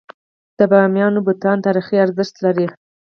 [0.57, 2.67] د بامیانو بتان تاریخي ارزښت لري.